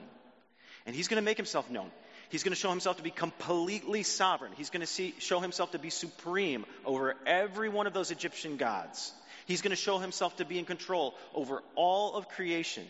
[0.85, 1.89] And He's going to make Himself known.
[2.27, 4.51] He's going to show Himself to be completely sovereign.
[4.57, 9.13] He's going to show Himself to be supreme over every one of those Egyptian gods.
[9.45, 12.83] He's going to show Himself to be in control over all of creation.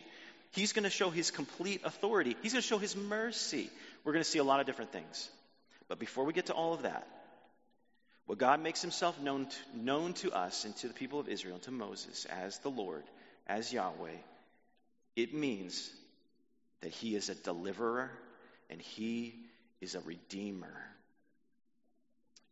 [0.54, 2.36] He's going to show His complete authority.
[2.42, 3.70] He's going to show His mercy.
[4.04, 5.30] We're going to see a lot of different things.
[5.88, 7.08] But before we get to all of that,
[8.26, 11.56] what God makes himself known to, known to us and to the people of Israel,
[11.56, 13.04] and to Moses, as the Lord,
[13.48, 14.18] as Yahweh.
[15.16, 15.92] It means
[16.82, 18.12] that he is a deliverer
[18.70, 19.36] and he
[19.82, 20.74] is a redeemer.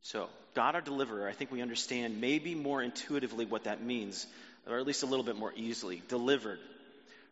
[0.02, 4.26] So, God, our deliverer, I think we understand maybe more intuitively what that means,
[4.68, 6.02] or at least a little bit more easily.
[6.08, 6.60] Delivered,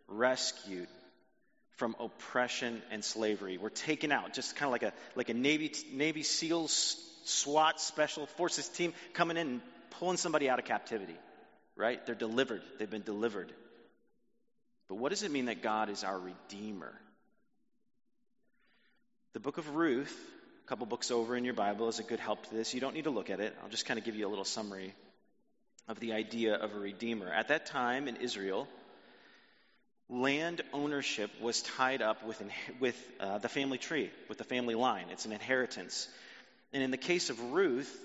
[0.08, 0.88] rescued
[1.80, 3.58] from oppression and slavery.
[3.58, 8.26] We're taken out, just kind of like a, like a Navy, Navy SEALs SWAT special
[8.26, 9.62] forces team coming in and
[9.92, 11.16] pulling somebody out of captivity,
[11.78, 12.06] right?
[12.06, 12.62] They're delivered.
[12.78, 13.52] They've been delivered.
[14.90, 16.94] But what does it mean that God is our Redeemer?
[19.32, 20.16] The book of Ruth,
[20.66, 22.74] a couple books over in your Bible, is a good help to this.
[22.74, 23.56] You don't need to look at it.
[23.64, 24.94] I'll just kind of give you a little summary
[25.88, 27.32] of the idea of a Redeemer.
[27.32, 28.68] At that time in Israel,
[30.10, 32.42] land ownership was tied up with,
[32.80, 35.06] with uh, the family tree, with the family line.
[35.12, 36.08] It's an inheritance.
[36.74, 37.96] And in the case of Ruth,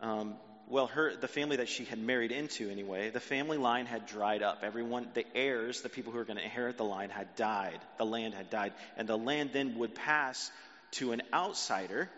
[0.00, 0.34] um,
[0.68, 4.42] well, her the family that she had married into anyway, the family line had dried
[4.42, 4.60] up.
[4.62, 7.78] Everyone, the heirs, the people who were going to inherit the line, had died.
[7.98, 10.50] The land had died, and the land then would pass
[10.92, 12.08] to an outsider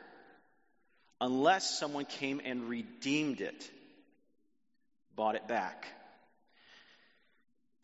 [1.20, 3.70] unless someone came and redeemed it,
[5.16, 5.86] bought it back.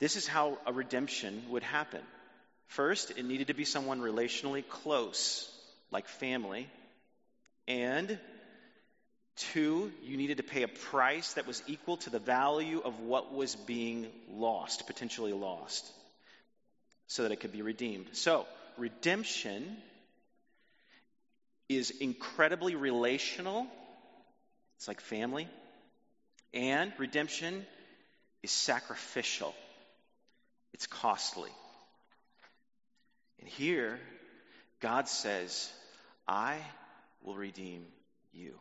[0.00, 2.00] This is how a redemption would happen.
[2.68, 5.48] First, it needed to be someone relationally close,
[5.90, 6.68] like family,
[7.68, 8.18] and
[9.36, 13.32] two, you needed to pay a price that was equal to the value of what
[13.32, 15.86] was being lost, potentially lost,
[17.06, 18.06] so that it could be redeemed.
[18.12, 18.46] So,
[18.78, 19.76] redemption
[21.68, 23.66] is incredibly relational.
[24.76, 25.48] It's like family.
[26.52, 27.66] And redemption
[28.42, 29.54] is sacrificial.
[30.72, 31.50] It's costly.
[33.40, 33.98] And here,
[34.80, 35.70] God says,
[36.26, 36.56] I
[37.22, 37.86] will redeem
[38.32, 38.54] you.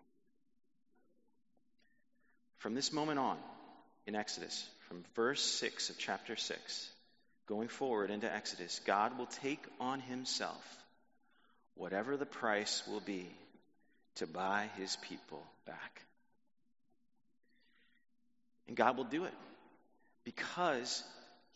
[2.57, 3.37] From this moment on,
[4.05, 6.89] in Exodus, from verse 6 of chapter 6,
[7.47, 10.63] going forward into Exodus, God will take on himself
[11.75, 13.25] whatever the price will be
[14.15, 16.01] to buy his people back.
[18.67, 19.33] And God will do it
[20.25, 21.03] because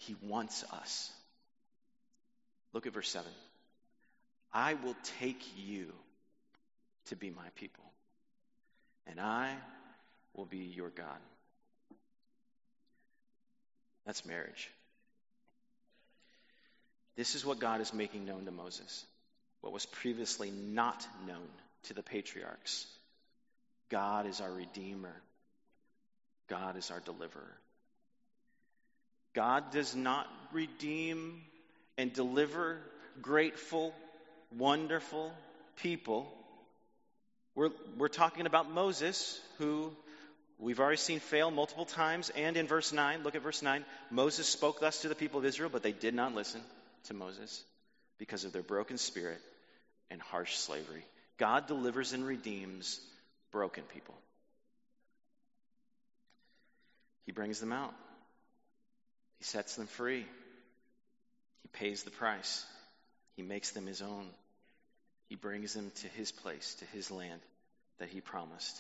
[0.08, 1.12] he wants us.
[2.74, 3.30] Look at verse 7.
[4.54, 5.92] I will take you
[7.08, 7.84] to be my people.
[9.08, 9.54] And I
[10.36, 11.20] will be your God.
[14.06, 14.70] That's marriage.
[17.16, 19.06] This is what God is making known to Moses,
[19.62, 21.48] what was previously not known
[21.84, 22.88] to the patriarchs.
[23.89, 25.16] God is our Redeemer,
[26.50, 27.58] God is our deliverer.
[29.34, 31.41] God does not redeem
[31.98, 32.78] and deliver
[33.22, 33.93] grateful,
[34.58, 35.32] wonderful
[35.78, 36.32] people
[37.56, 39.93] we're, we're talking about Moses, who
[40.58, 42.32] we've already seen fail multiple times.
[42.32, 43.86] And in verse 9, look at verse 9.
[44.10, 46.62] Moses spoke thus to the people of Israel, but they did not listen
[47.06, 47.63] to Moses
[48.17, 49.39] because of their broken spirit
[50.10, 51.06] and harsh slavery.
[51.38, 53.00] God delivers and redeems
[53.52, 54.15] broken people.
[57.26, 57.93] He brings them out,
[59.43, 60.25] He sets them free,
[61.63, 62.65] He pays the price,
[63.36, 64.29] He makes them His own.
[65.27, 67.41] He brings them to his place, to his land
[67.97, 68.79] that he promised.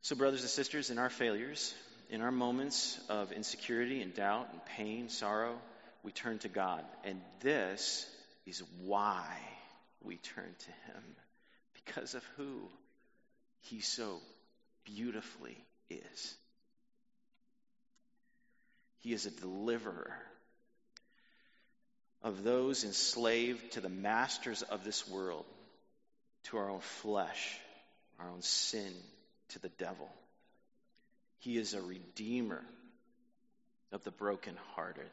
[0.00, 1.74] So, brothers and sisters, in our failures,
[2.10, 5.58] in our moments of insecurity and doubt and pain, sorrow,
[6.02, 6.82] we turn to God.
[7.04, 8.06] And this
[8.46, 9.26] is why
[10.02, 11.02] we turn to him
[11.84, 12.68] because of who
[13.60, 14.20] he so
[14.84, 16.34] beautifully is.
[19.06, 20.12] He is a deliverer
[22.22, 25.44] of those enslaved to the masters of this world,
[26.46, 27.56] to our own flesh,
[28.18, 28.92] our own sin,
[29.50, 30.10] to the devil.
[31.38, 32.64] He is a redeemer
[33.92, 35.08] of the brokenhearted.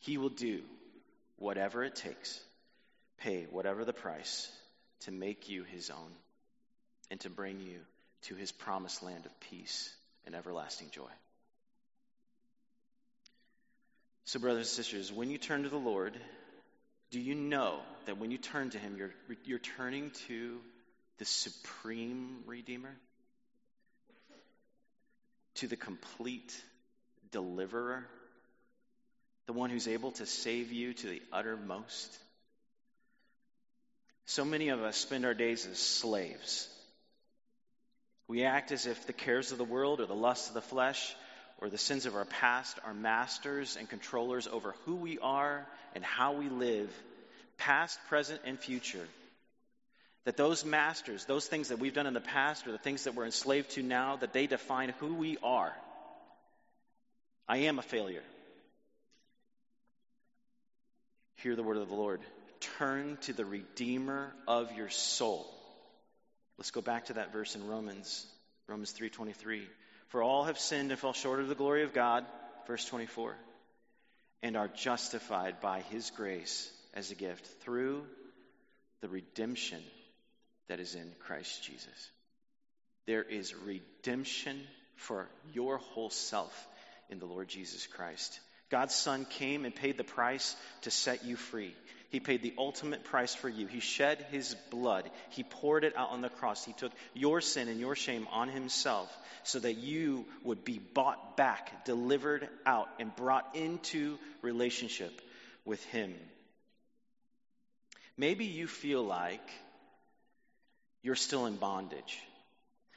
[0.00, 0.60] He will do
[1.38, 2.38] whatever it takes,
[3.16, 4.52] pay whatever the price
[5.04, 6.12] to make you his own
[7.10, 7.78] and to bring you
[8.24, 9.90] to his promised land of peace
[10.26, 11.08] and everlasting joy.
[14.24, 16.14] So, brothers and sisters, when you turn to the Lord,
[17.10, 19.10] do you know that when you turn to Him, you're,
[19.44, 20.58] you're turning to
[21.18, 22.94] the supreme Redeemer?
[25.56, 26.54] To the complete
[27.32, 28.06] deliverer?
[29.46, 32.16] The one who's able to save you to the uttermost?
[34.26, 36.68] So many of us spend our days as slaves.
[38.28, 41.16] We act as if the cares of the world or the lusts of the flesh
[41.60, 46.02] or the sins of our past are masters and controllers over who we are and
[46.02, 46.90] how we live,
[47.58, 49.06] past, present, and future.
[50.24, 53.14] That those masters, those things that we've done in the past or the things that
[53.14, 55.72] we're enslaved to now, that they define who we are.
[57.48, 58.22] I am a failure.
[61.36, 62.20] Hear the word of the Lord.
[62.78, 65.46] Turn to the Redeemer of your soul.
[66.58, 68.26] Let's go back to that verse in Romans,
[68.68, 69.66] Romans 3:23.
[70.10, 72.26] For all have sinned and fall short of the glory of God,
[72.66, 73.34] verse 24,
[74.42, 78.04] and are justified by his grace as a gift through
[79.00, 79.80] the redemption
[80.68, 82.10] that is in Christ Jesus.
[83.06, 84.60] There is redemption
[84.96, 86.68] for your whole self
[87.08, 88.38] in the Lord Jesus Christ.
[88.68, 91.74] God's Son came and paid the price to set you free.
[92.10, 93.68] He paid the ultimate price for you.
[93.68, 95.08] He shed his blood.
[95.30, 96.64] He poured it out on the cross.
[96.64, 101.36] He took your sin and your shame on himself so that you would be bought
[101.36, 105.20] back, delivered out, and brought into relationship
[105.64, 106.12] with him.
[108.16, 109.48] Maybe you feel like
[111.02, 112.18] you're still in bondage.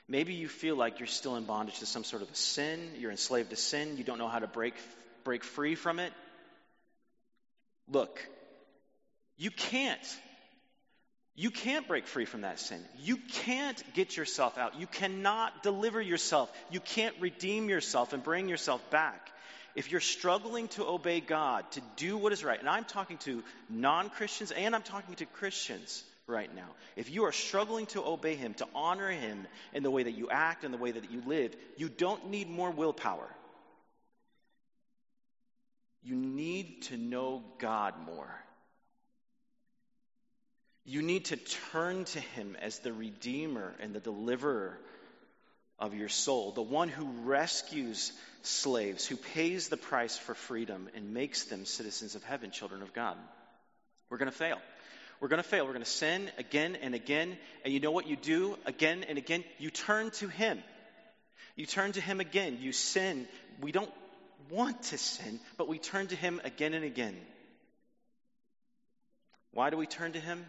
[0.07, 2.79] Maybe you feel like you're still in bondage to some sort of a sin.
[2.97, 3.95] You're enslaved to sin.
[3.95, 4.73] You don't know how to break,
[5.23, 6.11] break free from it.
[7.89, 8.19] Look,
[9.37, 10.17] you can't.
[11.35, 12.79] You can't break free from that sin.
[12.99, 14.79] You can't get yourself out.
[14.79, 16.51] You cannot deliver yourself.
[16.69, 19.29] You can't redeem yourself and bring yourself back.
[19.75, 23.43] If you're struggling to obey God, to do what is right, and I'm talking to
[23.69, 26.67] non Christians and I'm talking to Christians, right now.
[26.95, 30.29] If you are struggling to obey Him, to honor Him in the way that you
[30.29, 33.27] act and the way that you live, you don't need more willpower.
[36.03, 38.29] You need to know God more.
[40.85, 41.37] You need to
[41.71, 44.77] turn to Him as the Redeemer and the Deliverer
[45.79, 48.11] of your soul, the one who rescues
[48.41, 52.93] slaves, who pays the price for freedom and makes them citizens of heaven, children of
[52.93, 53.17] God.
[54.09, 54.59] We're going to fail.
[55.19, 55.65] We're going to fail.
[55.65, 57.37] We're going to sin again and again.
[57.63, 59.45] And you know what you do again and again?
[59.57, 60.61] You turn to Him.
[61.55, 62.57] You turn to Him again.
[62.59, 63.27] You sin.
[63.61, 63.91] We don't
[64.49, 67.15] want to sin, but we turn to Him again and again.
[69.53, 70.45] Why do we turn to Him?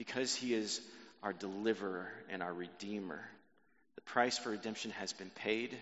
[0.00, 0.80] Because He is
[1.22, 3.20] our deliverer and our redeemer.
[3.96, 5.76] The price for redemption has been paid.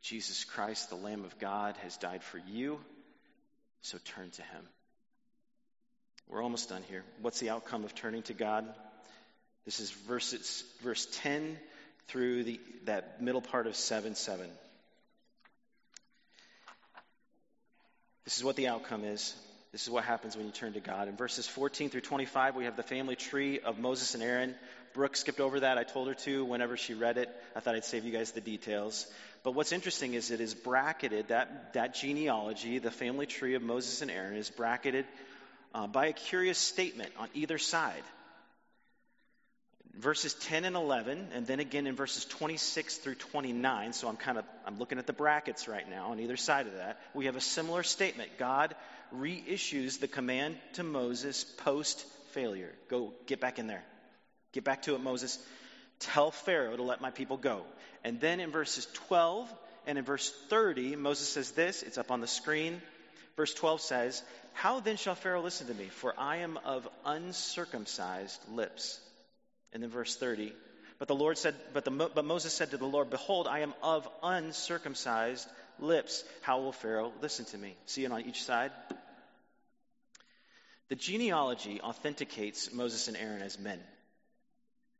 [0.00, 2.80] Jesus Christ, the Lamb of God, has died for you.
[3.82, 4.62] So turn to Him.
[6.26, 7.04] We're almost done here.
[7.20, 8.64] What's the outcome of turning to God?
[9.66, 11.58] This is verses, verse 10
[12.08, 14.48] through the, that middle part of 7 7.
[18.24, 19.34] This is what the outcome is.
[19.74, 21.08] This is what happens when you turn to God.
[21.08, 24.54] In verses 14 through 25, we have the family tree of Moses and Aaron.
[24.92, 25.78] Brooke skipped over that.
[25.78, 27.28] I told her to whenever she read it.
[27.56, 29.04] I thought I'd save you guys the details.
[29.42, 34.00] But what's interesting is it is bracketed, that, that genealogy, the family tree of Moses
[34.00, 35.06] and Aaron, is bracketed
[35.74, 38.04] uh, by a curious statement on either side.
[39.96, 43.92] Verses 10 and 11, and then again in verses 26 through 29.
[43.92, 46.74] So I'm kind of I'm looking at the brackets right now on either side of
[46.74, 47.00] that.
[47.12, 48.30] We have a similar statement.
[48.38, 48.74] God
[49.20, 52.72] reissues the command to Moses post failure.
[52.88, 53.84] Go get back in there.
[54.52, 55.38] Get back to it, Moses.
[56.00, 57.62] Tell Pharaoh to let my people go.
[58.02, 59.52] And then in verses 12
[59.86, 61.82] and in verse 30, Moses says this.
[61.82, 62.80] It's up on the screen.
[63.36, 64.22] Verse 12 says,
[64.54, 65.86] how then shall Pharaoh listen to me?
[65.86, 68.98] For I am of uncircumcised lips.
[69.72, 70.52] And then verse 30.
[70.98, 73.74] But the Lord said, but, the, but Moses said to the Lord, Behold, I am
[73.82, 75.48] of uncircumcised
[75.80, 76.24] lips.
[76.42, 77.74] How will Pharaoh listen to me?
[77.86, 78.70] See it on each side?
[80.88, 83.80] The genealogy authenticates Moses and Aaron as men.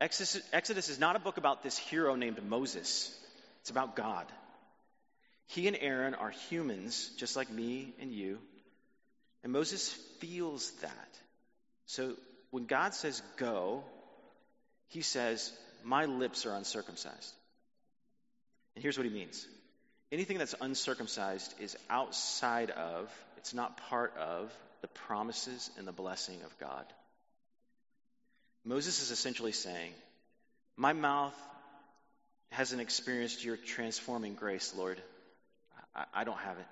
[0.01, 3.17] Exodus, Exodus is not a book about this hero named Moses,
[3.61, 4.27] it's about God.
[5.49, 8.39] He and Aaron are humans, just like me and you,
[9.43, 11.19] and Moses feels that.
[11.87, 12.15] So
[12.51, 13.85] when God says go,
[14.89, 17.35] he says, My lips are uncircumcised.
[18.75, 19.47] And here's what he means
[20.11, 24.53] anything that's uncircumcised is outside of, it's not part of
[24.85, 26.85] the promises and the blessing of God.
[28.67, 29.93] Moses is essentially saying,
[30.77, 31.35] My mouth
[32.51, 35.01] hasn't experienced your transforming grace, Lord.
[35.97, 36.67] I, I don't have it.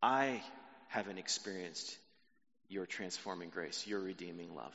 [0.00, 0.40] I
[0.86, 1.98] haven't experienced
[2.68, 4.72] your transforming grace, your redeeming love.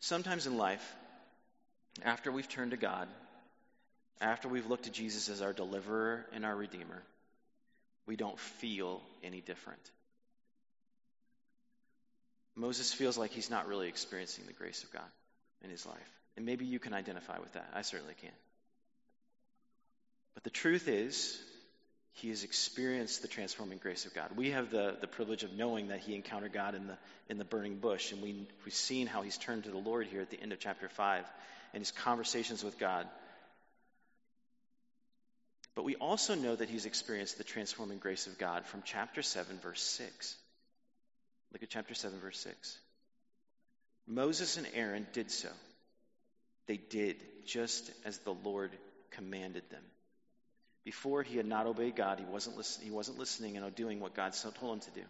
[0.00, 0.96] Sometimes in life,
[2.02, 3.06] after we've turned to God,
[4.18, 7.02] after we've looked to Jesus as our deliverer and our redeemer,
[8.06, 9.80] we don't feel any different.
[12.54, 15.08] Moses feels like he's not really experiencing the grace of God
[15.62, 16.10] in his life.
[16.36, 17.70] And maybe you can identify with that.
[17.74, 18.30] I certainly can.
[20.34, 21.40] But the truth is,
[22.14, 24.30] he has experienced the transforming grace of God.
[24.36, 26.98] We have the, the privilege of knowing that he encountered God in the,
[27.28, 30.20] in the burning bush, and we, we've seen how he's turned to the Lord here
[30.20, 31.24] at the end of chapter 5
[31.72, 33.06] and his conversations with God.
[35.74, 39.58] But we also know that he's experienced the transforming grace of God from chapter 7,
[39.60, 40.36] verse 6.
[41.52, 42.78] Look at chapter 7, verse 6.
[44.06, 45.48] Moses and Aaron did so.
[46.66, 47.16] They did
[47.46, 48.72] just as the Lord
[49.12, 49.82] commanded them.
[50.84, 54.14] Before he had not obeyed God, he wasn't, listen, he wasn't listening and doing what
[54.14, 55.06] God told him to do.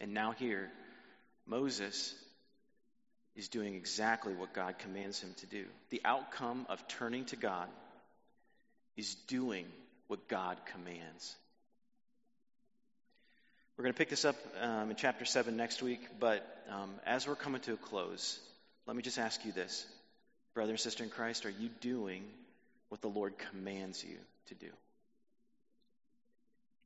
[0.00, 0.70] And now here,
[1.46, 2.14] Moses
[3.34, 5.64] is doing exactly what God commands him to do.
[5.90, 7.68] The outcome of turning to God
[8.96, 9.66] is doing
[10.08, 11.36] what God commands.
[13.76, 17.26] We're going to pick this up um, in chapter 7 next week, but um, as
[17.26, 18.38] we're coming to a close,
[18.86, 19.86] let me just ask you this.
[20.54, 22.24] Brother and sister in Christ, are you doing
[22.90, 24.16] what the Lord commands you
[24.48, 24.70] to do?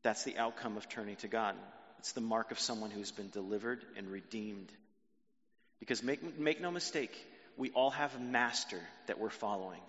[0.03, 1.57] That's the outcome of turning to God.
[1.99, 4.71] It's the mark of someone who's been delivered and redeemed.
[5.81, 7.13] Because make, make no mistake,
[7.57, 9.81] we all have a master that we're following.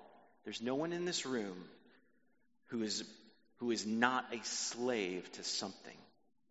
[0.43, 1.55] There's no one in this room
[2.67, 3.03] who is,
[3.57, 5.97] who is not a slave to something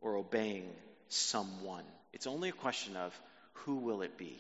[0.00, 0.68] or obeying
[1.08, 1.84] someone.
[2.12, 3.18] It's only a question of
[3.52, 4.38] who will it be?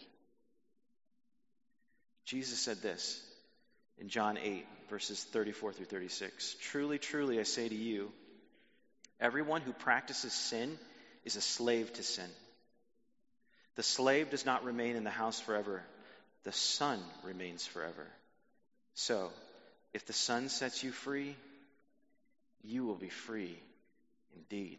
[2.24, 3.22] Jesus said this
[3.98, 6.56] in John 8, verses 34 through 36.
[6.60, 8.10] Truly, truly, I say to you,
[9.20, 10.78] everyone who practices sin
[11.24, 12.28] is a slave to sin.
[13.76, 15.82] The slave does not remain in the house forever,
[16.44, 18.06] the son remains forever.
[18.94, 19.30] So,
[19.92, 21.36] if the son sets you free,
[22.66, 23.56] you will be free
[24.34, 24.78] indeed.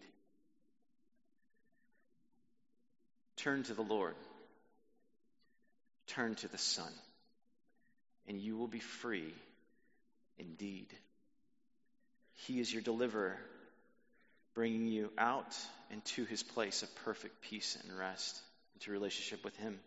[3.38, 4.16] Turn to the Lord.
[6.08, 6.92] Turn to the Son,
[8.28, 9.34] and you will be free
[10.38, 10.88] indeed.
[12.46, 13.38] He is your deliverer,
[14.54, 15.56] bringing you out
[15.92, 18.40] into his place of perfect peace and rest,
[18.76, 19.80] into relationship with him.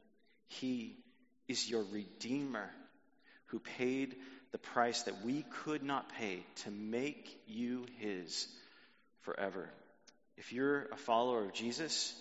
[0.48, 0.96] He
[1.48, 2.70] is your redeemer
[3.46, 4.14] who paid
[4.52, 8.48] the price that we could not pay to make you his
[9.22, 9.68] forever.
[10.36, 12.14] If you're a follower of Jesus,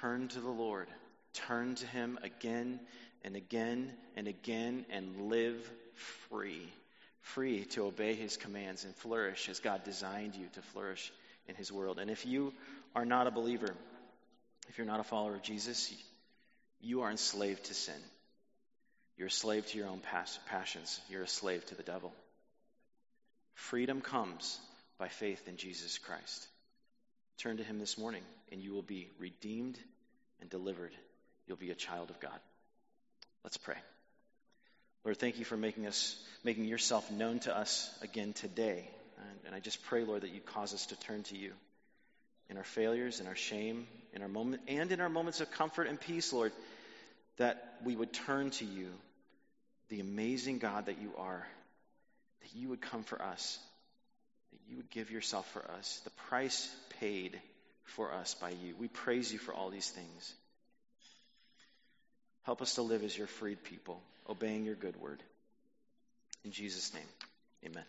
[0.00, 0.88] turn to the Lord.
[1.32, 2.80] Turn to him again
[3.24, 5.56] and again and again and live
[6.28, 6.62] free.
[7.20, 11.12] Free to obey his commands and flourish as God designed you to flourish
[11.48, 11.98] in his world.
[11.98, 12.54] And if you
[12.94, 13.74] are not a believer,
[14.68, 15.92] if you're not a follower of Jesus,
[16.80, 18.00] you are enslaved to sin.
[19.16, 20.00] You're a slave to your own
[20.46, 21.00] passions.
[21.08, 22.12] You're a slave to the devil.
[23.54, 24.58] Freedom comes
[24.98, 26.46] by faith in Jesus Christ.
[27.38, 29.78] Turn to him this morning, and you will be redeemed
[30.40, 30.92] and delivered.
[31.46, 32.38] You'll be a child of God.
[33.44, 33.76] Let's pray.
[35.04, 38.90] Lord, thank you for making us, making yourself known to us again today.
[39.18, 41.52] And, and I just pray, Lord, that you cause us to turn to you
[42.50, 45.86] in our failures, in our shame, in our moment, and in our moments of comfort
[45.86, 46.52] and peace, Lord,
[47.38, 48.88] that we would turn to you
[49.88, 51.46] the amazing God that you are,
[52.42, 53.58] that you would come for us,
[54.52, 56.68] that you would give yourself for us, the price
[57.00, 57.38] paid
[57.84, 58.74] for us by you.
[58.78, 60.34] We praise you for all these things.
[62.42, 65.22] Help us to live as your freed people, obeying your good word.
[66.44, 67.02] In Jesus' name,
[67.64, 67.84] amen.